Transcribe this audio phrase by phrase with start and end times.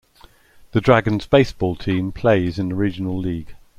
[0.71, 3.55] The Dragons baseball team plays in the Regional League.